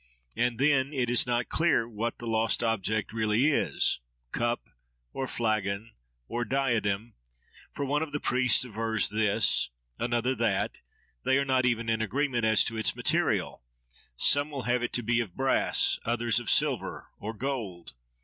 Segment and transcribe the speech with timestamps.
[0.35, 4.67] And then, it is not clear what the lost object really is—cup,
[5.13, 5.91] or flagon,
[6.27, 7.13] or diadem;
[7.71, 9.69] for one of the priests avers this,
[9.99, 10.79] another that;
[11.23, 13.61] they are not even in agreement as to its material:
[14.17, 17.93] some will have it to be of brass, others of silver, or gold.